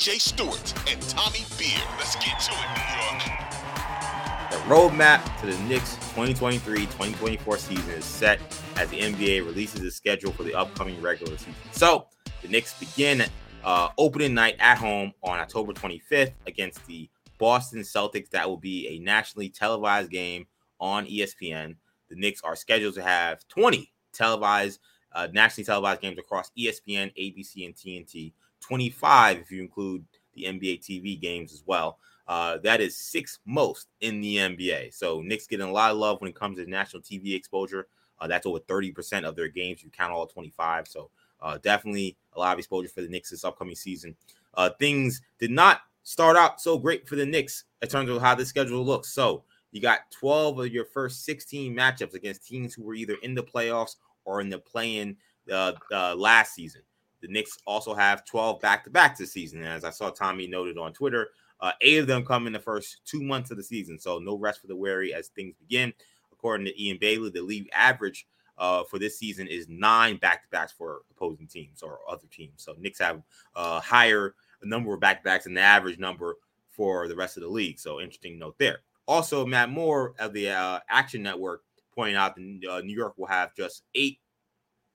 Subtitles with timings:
[0.00, 1.78] EJ Stewart and Tommy Beer.
[1.98, 4.50] Let's get to it, New York.
[4.50, 8.40] The roadmap to the Knicks 2023-2024 season is set
[8.76, 11.54] as the NBA releases the schedule for the upcoming regular season.
[11.72, 12.06] So
[12.40, 13.26] the Knicks begin
[13.62, 18.30] uh, opening night at home on October 25th against the Boston Celtics.
[18.30, 20.46] That will be a nationally televised game
[20.80, 21.76] on ESPN.
[22.08, 24.80] The Knicks are scheduled to have 20 televised,
[25.12, 28.32] uh, nationally televised games across ESPN, ABC, and TNT.
[28.60, 31.98] 25 if you include the NBA TV games as well.
[32.28, 34.94] Uh, that is sixth most in the NBA.
[34.94, 37.88] So Knicks getting a lot of love when it comes to national TV exposure.
[38.20, 39.82] Uh, that's over 30% of their games.
[39.82, 40.86] You count all 25.
[40.86, 44.14] So uh, definitely a lot of exposure for the Knicks this upcoming season.
[44.54, 48.34] Uh, things did not start out so great for the Knicks in terms of how
[48.34, 49.12] the schedule looks.
[49.12, 53.34] So you got 12 of your first 16 matchups against teams who were either in
[53.34, 55.16] the playoffs or in the play-in
[55.50, 56.82] uh, uh, last season.
[57.20, 59.60] The Knicks also have 12 back-to-back this season.
[59.60, 61.28] And as I saw Tommy noted on Twitter,
[61.60, 63.98] uh, eight of them come in the first two months of the season.
[63.98, 65.92] So no rest for the weary as things begin.
[66.32, 68.26] According to Ian Begley, the league average
[68.56, 72.62] uh, for this season is nine back-to-backs for opposing teams or other teams.
[72.62, 73.22] So Knicks have
[73.54, 76.36] a higher number of back-to-backs than the average number
[76.70, 77.78] for the rest of the league.
[77.78, 78.80] So interesting note there.
[79.06, 81.62] Also, Matt Moore of the uh, Action Network
[81.94, 84.18] pointing out that uh, New York will have just eight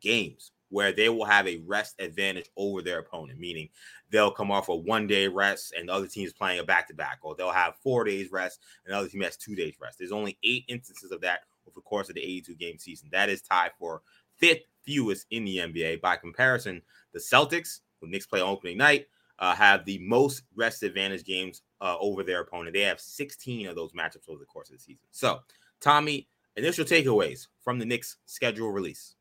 [0.00, 3.68] games where they will have a rest advantage over their opponent, meaning
[4.10, 6.88] they'll come off a one day rest and the other team is playing a back
[6.88, 9.74] to back, or they'll have four days rest and the other team has two days
[9.80, 9.98] rest.
[9.98, 13.08] There's only eight instances of that over the course of the 82 game season.
[13.12, 14.02] That is tied for
[14.36, 16.00] fifth fewest in the NBA.
[16.00, 19.06] By comparison, the Celtics, who Knicks play opening night,
[19.38, 22.74] uh, have the most rest advantage games uh, over their opponent.
[22.74, 25.04] They have 16 of those matchups over the course of the season.
[25.10, 25.40] So,
[25.80, 29.14] Tommy, initial takeaways from the Knicks schedule release.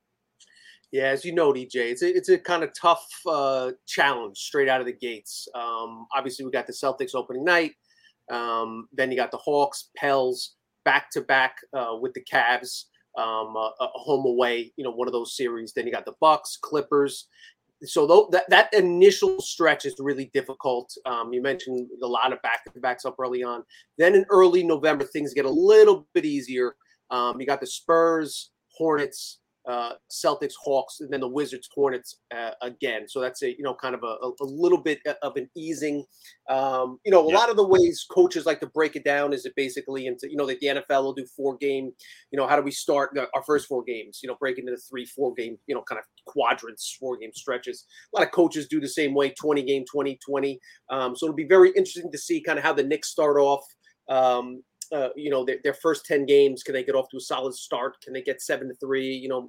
[0.92, 4.70] Yeah, as you know, EJ, it's a, it's a kind of tough uh, challenge straight
[4.70, 5.48] out of the gates.
[5.54, 7.74] Um, obviously, we got the Celtics opening night.
[8.32, 11.58] Um, then you got the Hawks, Pels, back to back
[12.00, 12.86] with the Cavs,
[13.18, 14.72] um, a, a home away.
[14.78, 15.74] You know, one of those series.
[15.74, 17.28] Then you got the Bucks, Clippers.
[17.84, 20.94] So th- that that initial stretch is really difficult.
[21.06, 23.64] Um, you mentioned a lot of back to backs up early on.
[23.98, 26.76] Then in early November, things get a little bit easier.
[27.12, 32.52] Um, you got the Spurs, Hornets, uh, Celtics, Hawks, and then the Wizards, Hornets uh,
[32.62, 33.08] again.
[33.08, 36.06] So that's a you know kind of a, a little bit of an easing.
[36.50, 39.46] Um, you know, a lot of the ways coaches like to break it down is
[39.46, 41.92] it basically into you know that the NFL will do four game.
[42.32, 44.20] You know, how do we start our first four games?
[44.22, 45.58] You know, break into three, four game.
[45.68, 47.86] You know, kind of quadrants, four game stretches.
[48.14, 50.60] A lot of coaches do the same way, twenty game, 20, 20.
[50.90, 53.64] Um, so it'll be very interesting to see kind of how the Knicks start off.
[54.08, 54.62] Um,
[54.92, 57.54] uh, you know their, their first 10 games can they get off to a solid
[57.54, 59.48] start can they get seven to three you know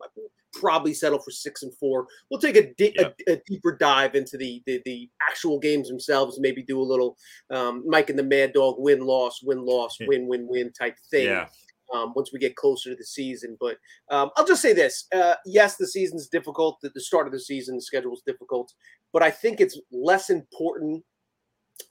[0.53, 3.09] probably settle for six and four we'll take a, di- yeah.
[3.29, 7.17] a, a, deeper dive into the, the, the actual games themselves maybe do a little
[7.51, 10.07] um, mike and the mad dog win loss win loss yeah.
[10.09, 11.47] win win win type thing yeah.
[11.95, 13.57] Um, once we get closer to the season.
[13.61, 13.77] But
[14.11, 16.79] um, I'll just say this: uh, yes, the season's difficult.
[16.83, 18.73] The, the start of the season, the schedule is difficult,
[19.13, 21.05] but I think it's less important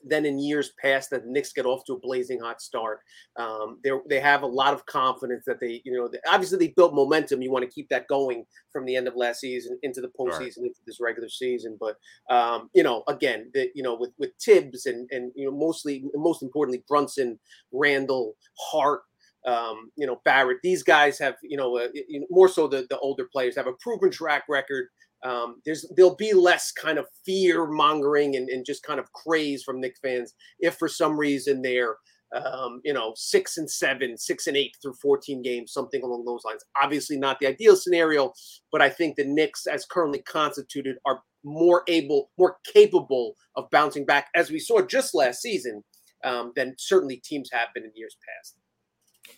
[0.04, 3.00] than in years past that the Knicks get off to a blazing hot start.
[3.36, 6.94] Um, they they have a lot of confidence that they, you know, obviously they built
[6.94, 7.42] momentum.
[7.42, 10.58] You want to keep that going from the end of last season into the postseason,
[10.58, 10.66] right.
[10.66, 11.78] into this regular season.
[11.78, 11.96] But
[12.34, 16.04] um, you know, again, the, you know, with with Thibs and and you know, mostly
[16.14, 17.38] most importantly, Brunson,
[17.72, 19.02] Randle, Hart.
[19.46, 20.58] Um, you know Barrett.
[20.64, 23.68] These guys have, you know, uh, you know, more so the, the older players have
[23.68, 24.88] a proven track record
[25.24, 29.62] um, there's there'll be less kind of fear mongering and, and just kind of craze
[29.62, 31.96] from Knick fans if for some reason they're
[32.34, 36.44] um, you know six and seven, six and eight through 14 games, something along those
[36.44, 36.64] lines.
[36.80, 38.32] Obviously not the ideal scenario,
[38.70, 44.04] but I think the Knicks, as currently constituted, are more able, more capable of bouncing
[44.04, 45.82] back, as we saw just last season,
[46.24, 48.56] um, than certainly teams have been in years past.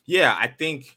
[0.06, 0.96] Yeah, I think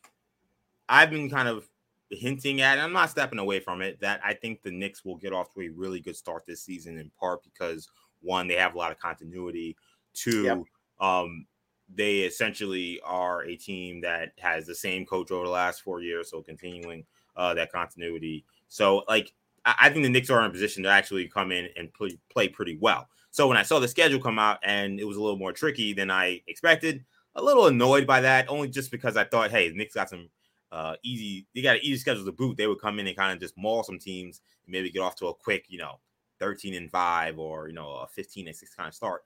[0.87, 1.69] I've been kind of
[2.11, 5.33] hinting at, I'm not stepping away from it, that I think the Knicks will get
[5.33, 7.89] off to a really good start this season, in part because
[8.21, 9.75] one, they have a lot of continuity.
[10.13, 10.63] Two, yep.
[10.99, 11.45] um,
[11.93, 16.29] they essentially are a team that has the same coach over the last four years,
[16.29, 17.05] so continuing
[17.35, 18.45] uh, that continuity.
[18.67, 19.33] So, like,
[19.65, 22.17] I, I, think the Knicks are in a position to actually come in and play,
[22.29, 23.07] play pretty well.
[23.31, 25.93] So when I saw the schedule come out and it was a little more tricky
[25.93, 27.05] than I expected,
[27.35, 30.29] a little annoyed by that, only just because I thought, hey, the Knicks got some
[30.71, 32.57] uh, easy, they got an easy schedule to boot.
[32.57, 35.15] They would come in and kind of just maul some teams and maybe get off
[35.17, 35.99] to a quick, you know,
[36.39, 39.23] 13 and 5 or, you know, a 15 and 6 kind of start.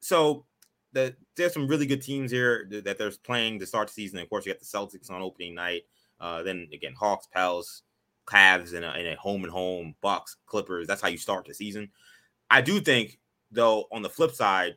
[0.00, 0.44] So
[0.92, 4.18] the, there's some really good teams here that they're playing to start the season.
[4.18, 5.82] Of course, you got the Celtics on opening night.
[6.20, 7.82] Uh, then again, Hawks, Pels,
[8.26, 10.86] Cavs, and a, home and home, Bucks, Clippers.
[10.86, 11.90] That's how you start the season.
[12.50, 13.18] I do think,
[13.50, 14.76] though, on the flip side,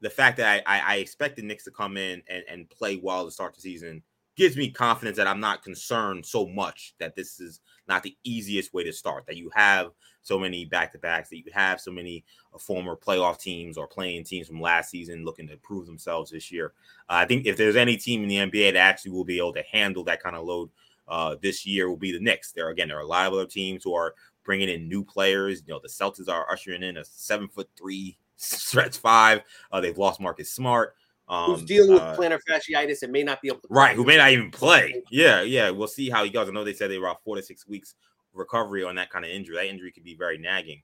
[0.00, 3.00] the fact that I, I, I expect the Knicks to come in and, and play
[3.02, 4.02] well to start the season
[4.36, 8.74] gives me confidence that I'm not concerned so much that this is not the easiest
[8.74, 9.26] way to start.
[9.26, 9.90] That you have
[10.22, 13.86] so many back to backs, that you have so many uh, former playoff teams or
[13.86, 16.72] playing teams from last season looking to prove themselves this year.
[17.08, 19.52] Uh, I think if there's any team in the NBA that actually will be able
[19.52, 20.70] to handle that kind of load
[21.06, 22.52] uh, this year, will be the Knicks.
[22.52, 24.14] There again, there are a lot of other teams who are
[24.44, 25.62] bringing in new players.
[25.66, 29.42] You know, the Celtics are ushering in a seven foot three stretch five.
[29.70, 30.96] Uh, they've lost Marcus Smart.
[31.26, 33.68] Um, Who's dealing with uh, plantar fasciitis and may not be able to.
[33.70, 35.02] Right, who may not even play.
[35.10, 35.70] Yeah, yeah.
[35.70, 36.48] We'll see how he goes.
[36.48, 37.94] I know they said they were about four to six weeks
[38.34, 39.56] recovery on that kind of injury.
[39.56, 40.82] That injury could be very nagging.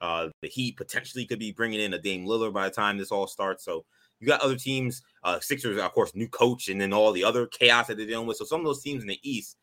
[0.00, 3.10] Uh, the Heat potentially could be bringing in a Dame Lillard by the time this
[3.10, 3.64] all starts.
[3.64, 3.84] So
[4.18, 7.46] you got other teams, uh, Sixers, of course, new coach, and then all the other
[7.46, 8.36] chaos that they're dealing with.
[8.36, 9.56] So some of those teams in the East,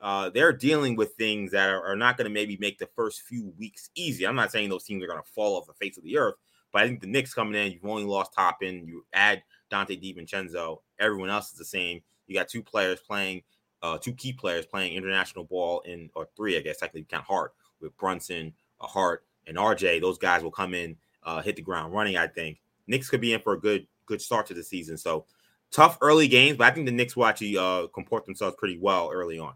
[0.00, 3.22] uh, they're dealing with things that are, are not going to maybe make the first
[3.22, 4.26] few weeks easy.
[4.26, 6.34] I'm not saying those teams are going to fall off the face of the earth,
[6.72, 10.78] but I think the Knicks coming in, you've only lost Toppin, you add Donte DiVincenzo,
[10.98, 12.00] everyone else is the same.
[12.26, 13.42] You got two players playing
[13.82, 17.26] uh, two key players playing international ball in, or three, I guess, technically kind of
[17.26, 20.00] Hart with Brunson, uh, Hart, and RJ.
[20.00, 22.16] Those guys will come in, uh, hit the ground running.
[22.16, 24.96] I think Knicks could be in for a good good start to the season.
[24.96, 25.24] So
[25.70, 29.10] tough early games, but I think the Knicks will actually uh, comport themselves pretty well
[29.12, 29.54] early on.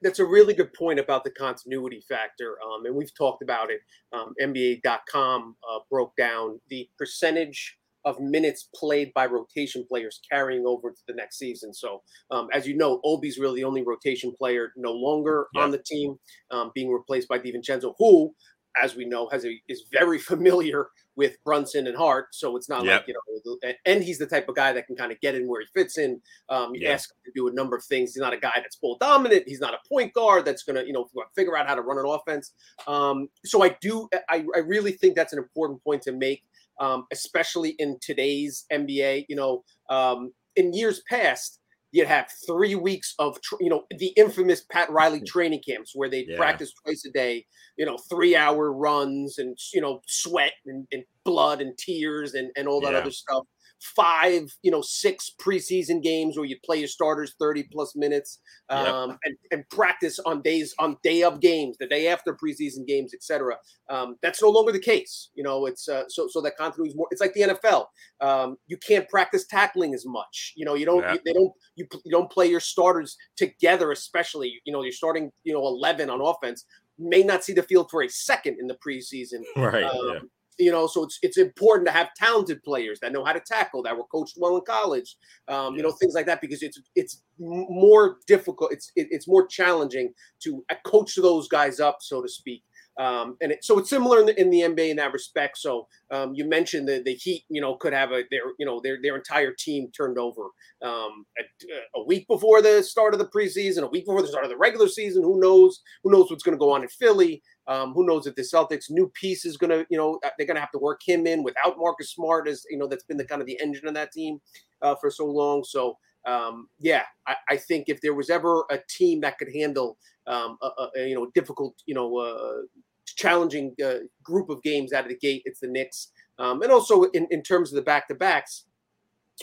[0.00, 3.80] That's a really good point about the continuity factor, um, and we've talked about it.
[4.12, 10.90] Um, NBA.com uh, broke down the percentage of minutes played by rotation players carrying over
[10.90, 11.72] to the next season.
[11.72, 15.62] So, um, as you know, Obi's really the only rotation player no longer yeah.
[15.62, 16.16] on the team,
[16.50, 18.34] um, being replaced by DiVincenzo, who,
[18.82, 22.28] as we know, has a is very familiar with Brunson and Hart.
[22.32, 23.02] So it's not yep.
[23.02, 25.46] like you know, and he's the type of guy that can kind of get in
[25.46, 26.20] where he fits in.
[26.48, 26.92] Um, you yeah.
[26.92, 28.14] ask him to do a number of things.
[28.14, 29.44] He's not a guy that's ball dominant.
[29.46, 31.98] He's not a point guard that's going to you know figure out how to run
[31.98, 32.52] an offense.
[32.86, 36.42] Um, so I do, I, I really think that's an important point to make
[36.80, 39.26] um, especially in today's NBA.
[39.28, 41.60] You know, um, in years past,
[41.92, 46.24] you'd have three weeks of, you know, the infamous Pat Riley training camps where they
[46.26, 46.36] yeah.
[46.36, 47.44] practice twice a day,
[47.76, 52.50] you know, three hour runs and, you know, sweat and, and blood and tears and,
[52.56, 52.98] and all that yeah.
[52.98, 53.44] other stuff
[53.82, 58.38] five, you know, six preseason games where you play your starters 30 plus minutes
[58.68, 59.18] um, yep.
[59.24, 63.56] and, and, practice on days on day of games, the day after preseason games, etc.
[63.90, 65.30] Um, that's no longer the case.
[65.34, 67.08] You know, it's uh, so so that continuity is more.
[67.10, 67.86] It's like the NFL.
[68.20, 70.52] Um, you can't practice tackling as much.
[70.56, 71.02] You know, you don't.
[71.12, 71.52] You, they don't.
[71.74, 74.60] You, you don't play your starters together, especially.
[74.64, 75.32] You know, you're starting.
[75.44, 76.64] You know, 11 on offense
[76.98, 79.42] may not see the field for a second in the preseason.
[79.56, 79.82] Right.
[79.82, 80.20] Um, yeah
[80.58, 83.82] you know, so it's it's important to have talented players that know how to tackle,
[83.82, 85.16] that were coached well in college,
[85.48, 89.46] um, you know, things like that, because it's it's more difficult, it's it, it's more
[89.46, 92.62] challenging to uh, coach those guys up, so to speak,
[92.98, 95.58] um, and it, so it's similar in the, in the NBA in that respect.
[95.58, 98.80] So um, you mentioned the the Heat, you know, could have a their you know
[98.80, 100.42] their their entire team turned over
[100.82, 104.44] um, a, a, week before the start of the preseason, a week before the start
[104.44, 105.22] of the regular season.
[105.22, 105.80] Who knows?
[106.04, 107.42] Who knows what's going to go on in Philly?
[107.66, 110.48] Um, who knows if the Celtics' new piece is going to, you know, uh, they're
[110.48, 113.16] going to have to work him in without Marcus Smart, as you know, that's been
[113.16, 114.40] the kind of the engine of that team
[114.82, 115.62] uh, for so long.
[115.64, 115.96] So
[116.26, 120.56] um, yeah, I, I, think if there was ever a team that could handle, um,
[120.62, 122.62] a, a, you know, difficult, you know, uh,
[123.06, 126.08] challenging uh, group of games out of the gate, it's the Knicks.
[126.38, 128.64] Um, and also in, in terms of the back to backs,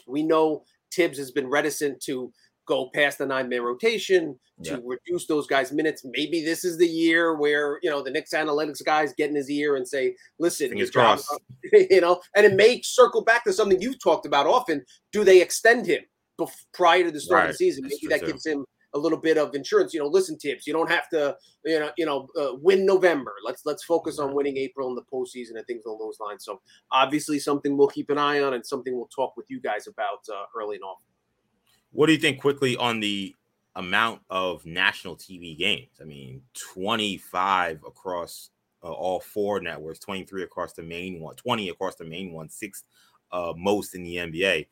[0.07, 0.63] we know
[0.93, 2.31] Thibs has been reticent to
[2.69, 4.77] go past the nine man rotation to yeah.
[4.85, 6.05] reduce those guys' minutes.
[6.05, 9.49] Maybe this is the year where you know the Knicks analytics guys get in his
[9.49, 11.33] ear and say, "Listen, Fingers crossed,"
[11.73, 14.85] you know, and it may circle back to something you've talked about often.
[15.11, 16.01] Do they extend him
[16.39, 17.49] bef- prior to the start right.
[17.49, 17.85] of the season?
[17.85, 19.93] Maybe that gives him a little bit of insurance.
[19.93, 20.65] You know, listen, Thibs.
[20.65, 23.33] You don't have to, you know, you know, uh, win November.
[23.45, 26.45] Let's let's focus on winning April in the postseason and things along those lines.
[26.45, 29.87] So obviously, something we'll keep an eye on and something we'll talk with you guys
[29.87, 31.05] about uh, early and often.
[31.91, 33.35] What do you think quickly on the
[33.75, 35.97] amount of national TV games?
[36.01, 38.51] I mean, 25 across
[38.83, 42.83] uh, all four networks, 23 across the main one, 20 across the main one, six
[43.31, 44.67] uh, most in the NBA.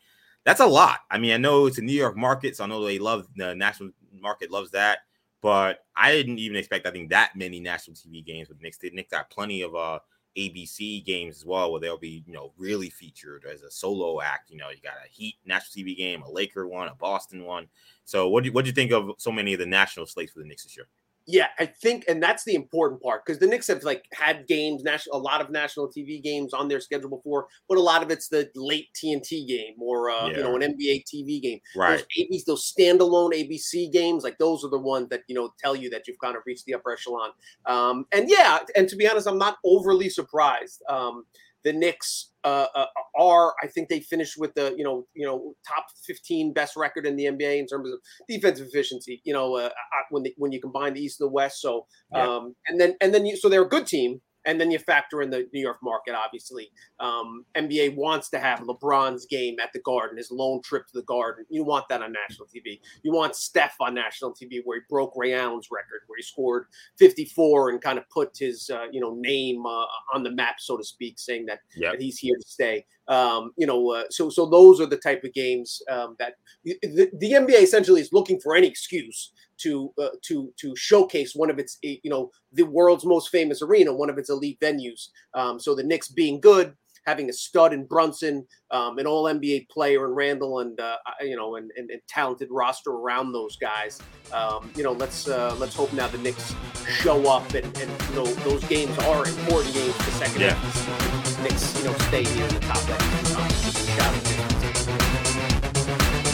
[0.45, 1.01] That's a lot.
[1.11, 3.53] I mean, I know it's a New York market, so I know they love the
[3.53, 4.99] national market loves that.
[5.41, 8.77] but I didn't even expect I think that many national TV games with Knicks.
[8.77, 9.99] The Knicks got plenty of uh
[10.37, 14.49] ABC games as well, where they'll be you know really featured as a solo act.
[14.51, 17.67] You know, you got a Heat national TV game, a Laker one, a Boston one.
[18.05, 20.31] So what do you, what do you think of so many of the national slates
[20.31, 20.87] for the Knicks this year?
[21.29, 24.81] Yeah, I think, and that's the important part because the Knicks have like had games,
[24.81, 28.09] national, a lot of national TV games on their schedule before, but a lot of
[28.09, 30.37] it's the late TNT game or uh, yeah.
[30.37, 31.59] you know an NBA TV game.
[31.75, 32.01] Right.
[32.31, 35.89] Those, those standalone ABC games, like those are the ones that you know tell you
[35.89, 37.31] that you've kind of reached the upper echelon.
[37.65, 40.81] Um, and yeah, and to be honest, I'm not overly surprised.
[40.87, 41.25] Um,
[41.67, 42.85] the Knicks uh, uh,
[43.19, 47.05] are, I think they finished with the you know you know top 15 best record
[47.05, 49.21] in the NBA in terms of defensive efficiency.
[49.25, 49.69] You know uh,
[50.09, 51.59] when the, when you combine the East and the West.
[51.61, 54.79] So um, and then and then you so they're a good team and then you
[54.79, 56.71] factor in the New York market, obviously.
[56.99, 61.03] Um, NBA wants to have LeBron's game at the Garden, his lone trip to the
[61.03, 61.45] Garden.
[61.49, 62.79] You want that on national TV.
[63.03, 66.67] You want Steph on national TV, where he broke Ray Allen's record, where he scored
[66.97, 70.77] 54 and kind of put his uh, you know name uh, on the map, so
[70.77, 71.93] to speak, saying that, yep.
[71.93, 72.85] that he's here to stay.
[73.09, 77.09] Um, you know, uh, so so those are the type of games um, that the,
[77.19, 81.59] the NBA essentially is looking for any excuse to uh, to to showcase one of
[81.59, 85.09] its you know the world's most famous arena, one of its elite venues.
[85.33, 86.73] Um, so the Knicks being good,
[87.07, 91.35] having a stud in Brunson, um, an All NBA player in Randle, and uh, you
[91.35, 93.99] know, and, and, and, talented roster around those guys.
[94.33, 96.53] Um, you know, let's uh, let's hope now the Knicks
[96.87, 100.53] show up, and, and you know those games are important games for the second yeah.
[100.53, 101.43] half.
[101.43, 103.03] Knicks, you know, stay near the top end.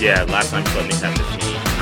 [0.02, 1.73] Yeah, last time Knicks had this